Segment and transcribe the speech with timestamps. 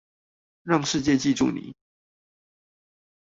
[0.63, 1.75] 讓世界記住你